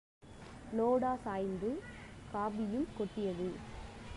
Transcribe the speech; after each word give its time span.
லோடா 0.71 1.15
சாய்ந்து 1.15 1.69
காபியுங் 2.33 2.89
கொட்டியது. 2.97 3.49